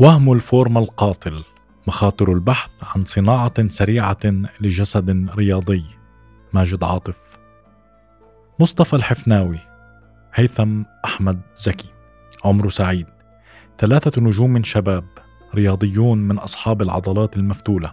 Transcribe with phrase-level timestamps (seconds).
[0.00, 1.44] وهم الفورم القاتل
[1.86, 4.18] مخاطر البحث عن صناعة سريعة
[4.60, 5.84] لجسد رياضي.
[6.52, 7.16] ماجد عاطف.
[8.60, 9.58] مصطفى الحفناوي.
[10.34, 11.88] هيثم أحمد زكي.
[12.44, 13.06] عمرو سعيد.
[13.78, 15.04] ثلاثة نجوم شباب
[15.54, 17.92] رياضيون من أصحاب العضلات المفتولة.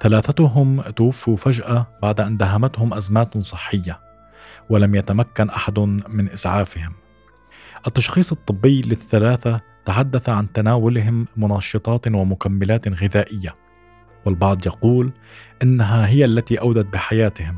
[0.00, 4.00] ثلاثتهم توفوا فجأة بعد أن دهمتهم أزمات صحية
[4.68, 6.92] ولم يتمكن أحد من إسعافهم.
[7.86, 13.54] التشخيص الطبي للثلاثة تحدث عن تناولهم منشطات ومكملات غذائية
[14.24, 15.12] والبعض يقول
[15.62, 17.56] إنها هي التي أودت بحياتهم.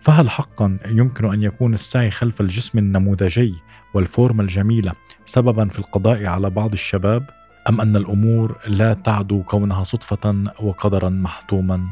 [0.00, 3.54] فهل حقا يمكن أن يكون السعي خلف الجسم النموذجي
[3.94, 4.92] والفورمة الجميلة
[5.24, 7.30] سببا في القضاء على بعض الشباب
[7.68, 11.88] أم أن الأمور لا تعدو كونها صدفة وقدرا محتوما؟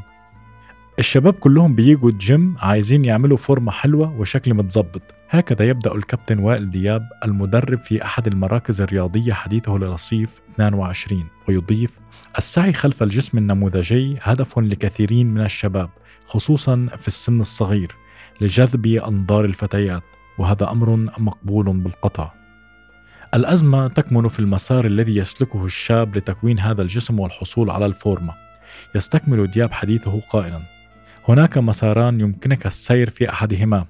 [0.98, 5.02] الشباب كلهم بيجوا الجيم عايزين يعملوا فورمة حلوة وشكل متظبط.
[5.30, 11.90] هكذا يبدأ الكابتن وائل دياب المدرب في أحد المراكز الرياضية حديثه لرصيف 22 ويضيف
[12.38, 15.90] السعي خلف الجسم النموذجي هدف لكثيرين من الشباب
[16.26, 17.92] خصوصا في السن الصغير
[18.40, 20.02] لجذب أنظار الفتيات
[20.38, 22.32] وهذا أمر مقبول بالقطع.
[23.34, 28.34] الأزمة تكمن في المسار الذي يسلكه الشاب لتكوين هذا الجسم والحصول على الفورمة.
[28.94, 30.75] يستكمل دياب حديثه قائلا
[31.28, 33.84] هناك مساران يمكنك السير في أحدهما.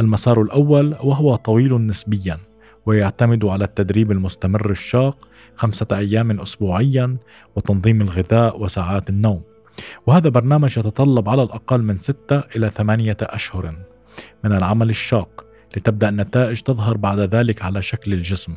[0.00, 2.38] المسار الأول وهو طويل نسبيا
[2.86, 7.16] ويعتمد على التدريب المستمر الشاق خمسة أيام اسبوعيا
[7.56, 9.42] وتنظيم الغذاء وساعات النوم.
[10.06, 13.74] وهذا برنامج يتطلب على الأقل من ستة إلى ثمانية أشهر
[14.44, 15.44] من العمل الشاق
[15.76, 18.52] لتبدأ النتائج تظهر بعد ذلك على شكل الجسم.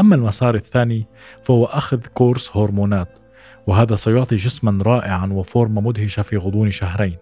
[0.00, 1.06] أما المسار الثاني
[1.42, 3.18] فهو أخذ كورس هرمونات
[3.66, 7.16] وهذا سيعطي جسما رائعا وفورمة مدهشة في غضون شهرين.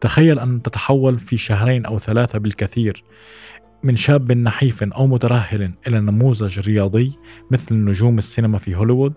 [0.00, 3.04] تخيل أن تتحول في شهرين أو ثلاثة بالكثير
[3.82, 7.18] من شاب نحيف أو مترهل إلى نموذج رياضي
[7.50, 9.12] مثل نجوم السينما في هوليوود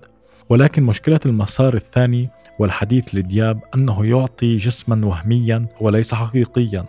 [0.49, 2.29] ولكن مشكلة المسار الثاني
[2.59, 6.85] والحديث لدياب أنه يعطي جسما وهميا وليس حقيقيا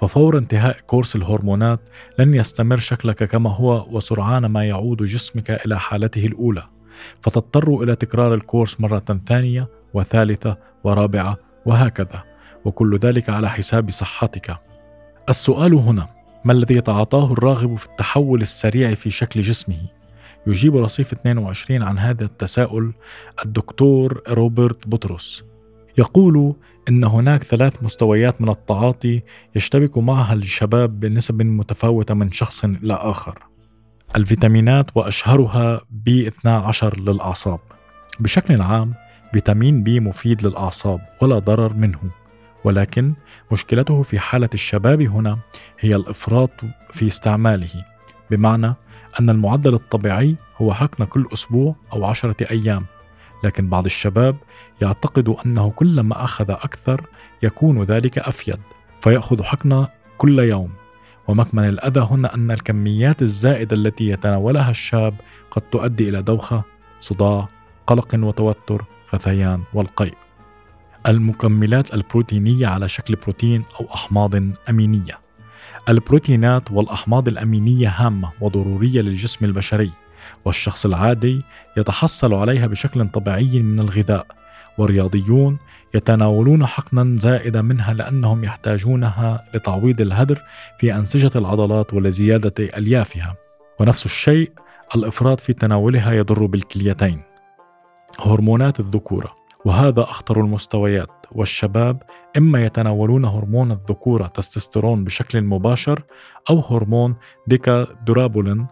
[0.00, 1.80] ففور انتهاء كورس الهرمونات
[2.18, 6.62] لن يستمر شكلك كما هو وسرعان ما يعود جسمك إلى حالته الأولى
[7.20, 12.35] فتضطر إلى تكرار الكورس مرة ثانية وثالثة ورابعة وهكذا.
[12.66, 14.58] وكل ذلك على حساب صحتك.
[15.28, 16.08] السؤال هنا
[16.44, 19.76] ما الذي يتعاطاه الراغب في التحول السريع في شكل جسمه؟
[20.46, 22.92] يجيب رصيف 22 عن هذا التساؤل
[23.44, 25.44] الدكتور روبرت بطرس.
[25.98, 26.54] يقول
[26.88, 29.22] إن هناك ثلاث مستويات من التعاطي
[29.56, 33.38] يشتبك معها الشباب بنسب متفاوتة من شخص إلى آخر.
[34.16, 37.60] الفيتامينات وأشهرها بي 12 للأعصاب.
[38.20, 38.94] بشكل عام
[39.32, 42.25] فيتامين بي مفيد للأعصاب ولا ضرر منه.
[42.66, 43.14] ولكن
[43.52, 45.38] مشكلته في حالة الشباب هنا
[45.80, 46.50] هي الإفراط
[46.90, 47.84] في استعماله
[48.30, 48.74] بمعنى
[49.20, 52.86] أن المعدل الطبيعي هو حقن كل أسبوع أو عشرة أيام
[53.44, 54.36] لكن بعض الشباب
[54.82, 57.06] يعتقد أنه كلما أخذ أكثر
[57.42, 58.58] يكون ذلك أفيد
[59.00, 59.88] فيأخذ حقنة
[60.18, 60.70] كل يوم.
[61.28, 65.14] ومكمن الأذى هنا أن الكميات الزائدة التي يتناولها الشاب
[65.50, 66.62] قد تؤدي إلى دوخة
[67.00, 67.48] صداع
[67.86, 68.84] قلق وتوتر
[69.14, 70.25] غثيان والقيء.
[71.08, 74.34] المكملات البروتينية على شكل بروتين أو أحماض
[74.70, 75.18] أمينية.
[75.88, 79.90] البروتينات والأحماض الأمينية هامة وضرورية للجسم البشري،
[80.44, 81.42] والشخص العادي
[81.76, 84.26] يتحصل عليها بشكل طبيعي من الغذاء،
[84.78, 85.58] والرياضيون
[85.94, 90.42] يتناولون حقنا زائدة منها لأنهم يحتاجونها لتعويض الهدر
[90.78, 93.36] في أنسجة العضلات ولزيادة أليافها.
[93.80, 94.52] ونفس الشيء
[94.96, 97.22] الإفراط في تناولها يضر بالكليتين.
[98.20, 102.02] هرمونات الذكورة وهذا أخطر المستويات والشباب
[102.36, 106.02] إما يتناولون هرمون الذكورة تستوستيرون بشكل مباشر
[106.50, 107.14] أو هرمون
[107.46, 108.66] ديكا دورابولين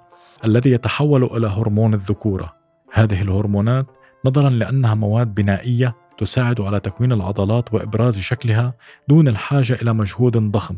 [0.44, 2.56] الذي يتحول إلى هرمون الذكورة.
[2.92, 3.86] هذه الهرمونات
[4.24, 8.74] نظرا لأنها مواد بنائية تساعد على تكوين العضلات وإبراز شكلها
[9.08, 10.76] دون الحاجة إلى مجهود ضخم.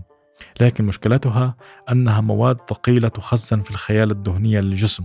[0.60, 1.54] لكن مشكلتها
[1.92, 5.04] أنها مواد ثقيلة تخزن في الخيال الدهنية للجسم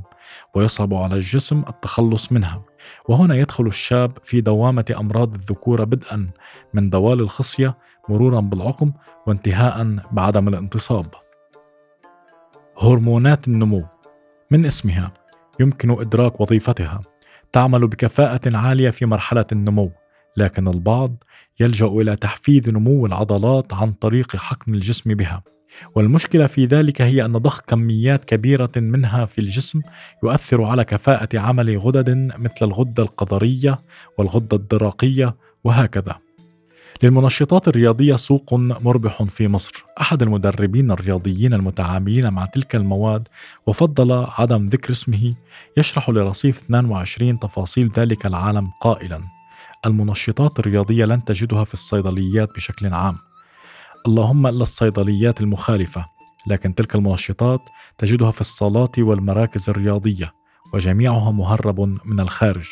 [0.55, 2.63] ويصعب على الجسم التخلص منها.
[3.09, 6.29] وهنا يدخل الشاب في دوامة أمراض الذكورة بدءا
[6.73, 7.77] من دوال الخصية
[8.09, 8.93] مرورا بالعقم
[9.27, 11.05] وانتهاء بعدم الانتصاب.
[12.77, 13.85] هرمونات النمو
[14.51, 15.11] من اسمها
[15.59, 17.01] يمكن إدراك وظيفتها.
[17.51, 19.91] تعمل بكفاءة عالية في مرحلة النمو.
[20.37, 21.23] لكن البعض
[21.59, 25.43] يلجأ إلى تحفيز نمو العضلات عن طريق حقن الجسم بها.
[25.95, 29.81] والمشكلة في ذلك هي أن ضخ كميات كبيرة منها في الجسم
[30.23, 33.79] يؤثر على كفاءة عمل غدد مثل الغدة القذرية
[34.17, 36.15] والغدة الدرقية وهكذا.
[37.03, 39.83] للمنشطات الرياضية سوق مربح في مصر.
[40.01, 43.27] أحد المدربين الرياضيين المتعاملين مع تلك المواد
[43.67, 45.33] وفضل عدم ذكر اسمه
[45.77, 49.40] يشرح لرصيف 22 تفاصيل ذلك العالم قائلا.
[49.85, 53.17] المنشطات الرياضية لن تجدها في الصيدليات بشكل عام.
[54.07, 56.05] اللهم إلا الصيدليات المخالفة
[56.47, 57.59] لكن تلك المنشطات
[57.97, 60.33] تجدها في الصالات والمراكز الرياضية
[60.73, 62.67] وجميعها مهرب من الخارج.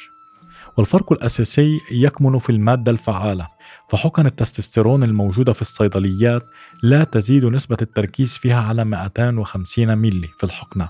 [0.78, 3.48] والفرق الأساسي يكمن في المادة الفعالة
[3.90, 6.44] فحقن التستوستيرون الموجودة في الصيدليات
[6.84, 10.90] لا تزيد نسبة التركيز فيها على 250 ملي في الحقنة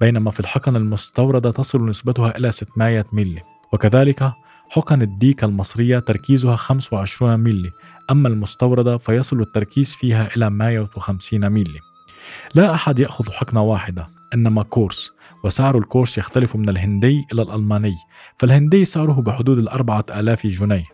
[0.00, 3.42] بينما في الحقن المستوردة تصل نسبتها إلى 600 ملي
[3.72, 4.32] وكذلك
[4.70, 7.70] حقن الديك المصرية تركيزها 25 ملي
[8.10, 11.80] أما المستوردة فيصل التركيز فيها إلى 150 ملي
[12.54, 15.10] لا أحد يأخذ حقنة واحدة إنما كورس
[15.44, 17.96] وسعر الكورس يختلف من الهندي إلى الألماني
[18.38, 20.84] فالهندي سعره بحدود الأربعة آلاف جنيه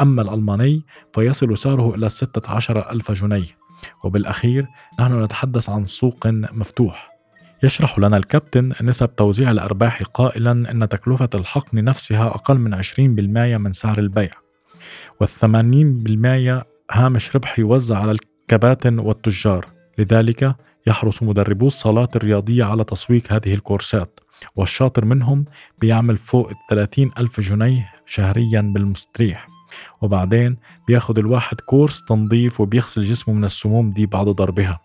[0.00, 0.82] أما الألماني
[1.14, 3.56] فيصل سعره إلى الستة عشر ألف جنيه.
[4.04, 4.66] وبالأخير
[5.00, 7.09] نحن نتحدث عن سوق مفتوح.
[7.62, 12.98] يشرح لنا الكابتن نسب توزيع الأرباح قائلا أن تكلفة الحقن نفسها أقل من 20%
[13.58, 14.30] من سعر البيع
[15.20, 19.66] والثمانين بالمائة هامش ربح يوزع على الكباتن والتجار.
[19.98, 24.20] لذلك يحرص مدربو الصالات الرياضية على تسويق هذه الكورسات
[24.56, 25.44] والشاطر منهم
[25.80, 29.48] بيعمل فوق الثلاثين ألف جنيه شهريا بالمستريح.
[30.00, 30.56] وبعدين
[30.88, 34.80] بياخد الواحد كورس تنظيف وبيغسل جسمه من السموم دي بعد ضربها.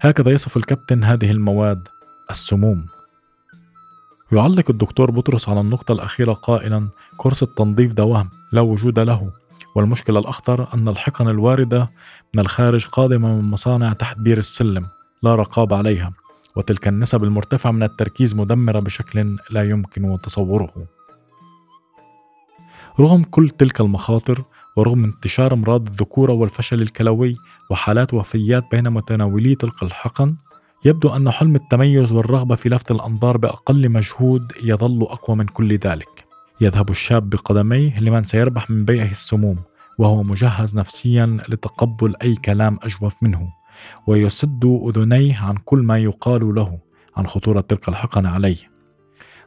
[0.00, 1.88] هكذا يصف الكابتن هذه المواد
[2.30, 2.86] السموم.
[4.32, 9.30] يعلق الدكتور بطرس على النقطة الأخيرة قائلا كورس التنظيف ده وهم لا وجود له.
[9.74, 11.90] والمشكلة الأخطر أن الحقن الواردة
[12.34, 14.86] من الخارج قادمة من مصانع تحت بير السلم
[15.22, 16.12] لا رقابة عليها.
[16.56, 20.86] وتلك النسب المرتفعة من التركيز مدمرة بشكل لا يمكن تصوره.
[23.00, 24.44] رغم كل تلك المخاطر
[24.78, 27.36] ورغم انتشار أمراض الذكورة والفشل الكلوي
[27.70, 30.36] وحالات وفيات بين متناولي تلك الحقن
[30.84, 36.24] يبدو أن حلم التميز والرغبة في لفت الأنظار بأقل مجهود يظل أقوى من كل ذلك.
[36.60, 39.58] يذهب الشاب بقدميه لمن سيربح من بيعه السموم
[39.98, 43.48] وهو مجهز نفسيا لتقبل أي كلام أجوف منه
[44.06, 46.78] ويسد أذنيه عن كل ما يقال له
[47.16, 48.70] عن خطورة تلك الحقن عليه.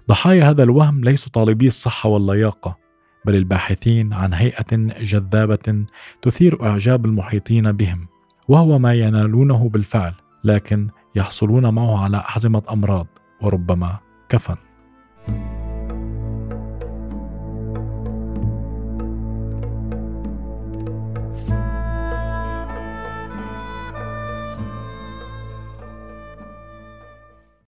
[0.10, 2.81] ضحايا هذا الوهم ليسوا طالبي الصحة واللياقة
[3.26, 5.86] بل الباحثين عن هيئة جذابة
[6.22, 8.08] تثير إعجاب المحيطين بهم
[8.48, 10.14] وهو ما ينالونه بالفعل
[10.44, 13.08] لكن يحصلون معه على احزمه امراض
[13.42, 13.98] وربما
[14.30, 14.56] كفن.
[15.26, 15.61] thank you